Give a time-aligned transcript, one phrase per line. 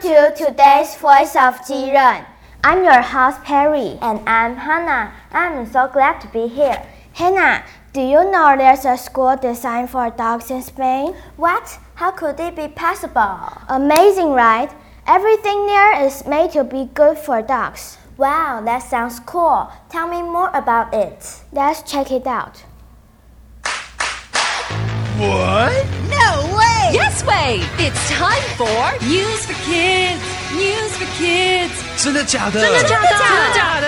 [0.00, 2.26] to today's Voice of Jiren.
[2.62, 3.96] I'm your host Perry.
[4.02, 5.14] And I'm Hannah.
[5.32, 6.86] I'm so glad to be here.
[7.14, 11.14] Hannah, do you know there's a school designed for dogs in Spain?
[11.36, 11.78] What?
[11.94, 13.40] How could it be possible?
[13.68, 14.70] Amazing, right?
[15.06, 17.96] Everything there is made to be good for dogs.
[18.18, 19.70] Wow, that sounds cool.
[19.88, 21.40] Tell me more about it.
[21.52, 22.64] Let's check it out.
[25.16, 25.86] What?
[26.10, 26.55] No
[27.15, 27.15] way!
[27.15, 27.61] Yes way!
[27.77, 30.21] It's time for News for Kids.
[30.53, 31.71] News for Kids.
[31.97, 32.61] 真的假的？
[32.61, 33.09] 真的假的？
[33.09, 33.87] 真的假的？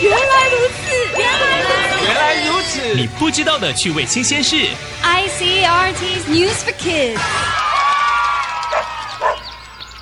[0.00, 2.06] 原来如此，原来如此。
[2.06, 2.94] 原来如此！
[2.94, 4.56] 你不知道的趣味新鲜事。
[5.02, 7.20] ICRT's News for Kids.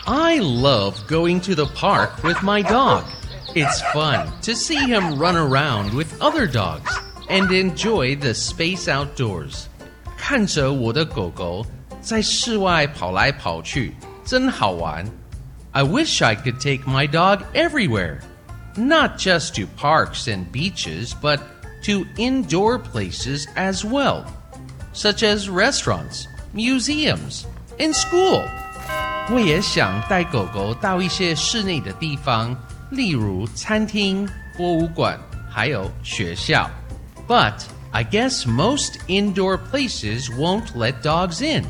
[0.07, 3.03] I love going to the park with my dog.
[3.55, 6.95] It's fun to see him run around with other dogs
[7.29, 9.65] and enjoy the space outdoors.
[10.17, 11.67] 看着我的狗狗
[12.01, 15.05] 在室外跑来跑去，真好玩。
[15.73, 18.21] I wish I could take my dog everywhere,
[18.77, 21.41] not just to parks and beaches, but
[21.85, 24.25] to indoor places as well,
[24.95, 27.45] such as restaurants, museums,
[27.79, 28.43] and school.
[29.29, 32.57] 我也想带狗狗到一些室内的地方，
[32.91, 35.19] 例如餐厅、博物馆，
[35.51, 36.71] 还有学校。
[37.29, 41.65] But I guess most indoor places won't let dogs in.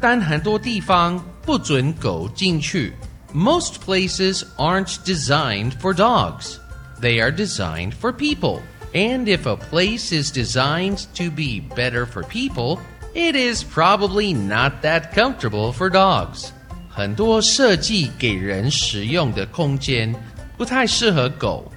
[0.00, 2.92] 但很多地方不准狗进去。
[3.32, 6.58] Most places aren't designed for dogs.
[7.00, 8.62] They are designed for people.
[8.94, 12.80] And if a place is designed to be better for people,
[13.14, 16.52] it is probably not that comfortable for dogs.
[16.88, 20.14] 很多设计给人使用的空间
[20.56, 21.70] 不太适合狗。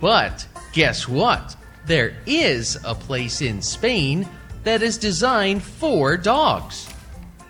[0.00, 1.54] But guess what?
[1.86, 4.26] There is a place in Spain
[4.64, 6.88] that is designed for dogs.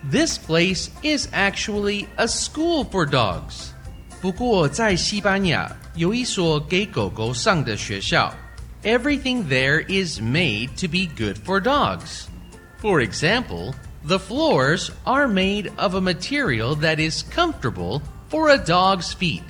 [0.09, 3.71] This place is actually a school for dogs.
[4.21, 8.33] 不过在西班牙有一所给狗狗上的学校。
[8.83, 12.27] Everything there is made to be good for dogs.
[12.79, 13.73] For example,
[14.05, 19.43] the floors are made of a material that is comfortable for a dog's feet.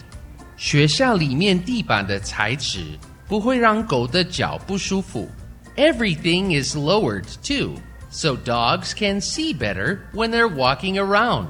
[0.56, 2.98] 学校里面地板的材质
[3.28, 5.30] 不会让狗的脚不舒服。
[5.76, 7.76] Everything is lowered too,
[8.12, 11.48] so dogs can see better when they're walking around.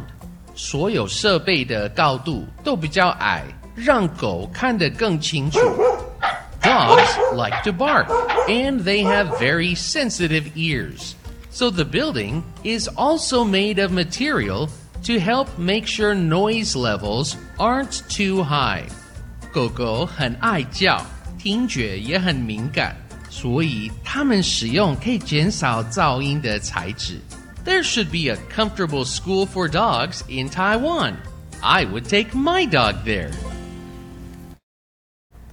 [0.55, 3.44] 所有设备的高度都比较矮，
[3.75, 5.59] 让狗看得更清楚。
[6.61, 8.07] Dogs like to bark,
[8.47, 11.13] and they have very sensitive ears.
[11.51, 14.67] So the building is also made of material
[15.03, 18.83] to help make sure noise levels aren't too high.
[19.53, 21.01] 狗狗很爱叫，
[21.39, 22.95] 听觉也很敏感，
[23.31, 27.19] 所以它们使用可以减少噪音的材质。
[27.66, 31.16] There should be a comfortable school for dogs in Taiwan.
[31.61, 33.31] I would take my dog there.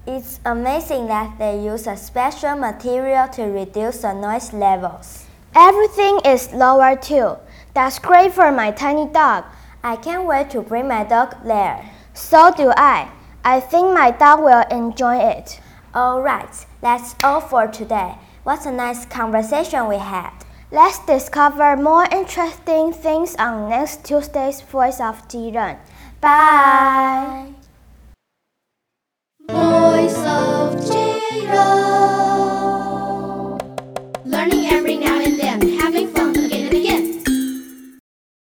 [0.07, 5.25] It's amazing that they use a special material to reduce the noise levels.
[5.57, 7.37] Everything is lower too.
[7.75, 9.45] That's great for my tiny dog.
[9.83, 11.91] I can't wait to bring my dog there.
[12.13, 13.09] So do I.
[13.45, 15.61] I think my dog will enjoy it.
[15.95, 18.16] Alright, that's all for today.
[18.44, 20.32] What a nice conversation we had.
[20.72, 25.78] Let's discover more interesting things on next Tuesday's Voice of Jiren.
[26.22, 27.48] Bye.
[27.48, 27.59] Voice